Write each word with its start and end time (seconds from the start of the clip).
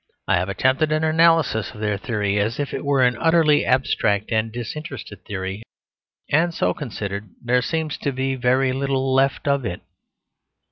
I 0.27 0.37
have 0.37 0.49
attempted 0.49 0.91
an 0.91 1.03
analysis 1.03 1.69
of 1.75 1.79
their 1.79 1.95
theory 1.95 2.39
as 2.39 2.59
if 2.59 2.73
it 2.73 2.83
were 2.83 3.03
an 3.03 3.15
utterly 3.19 3.63
abstract 3.63 4.31
and 4.31 4.51
disinterested 4.51 5.23
theory; 5.25 5.61
and 6.31 6.51
so 6.55 6.73
considered, 6.73 7.29
there 7.39 7.61
seems 7.61 7.99
to 7.99 8.11
be 8.11 8.33
very 8.33 8.73
little 8.73 9.13
left 9.13 9.47
of 9.47 9.63
it. 9.63 9.81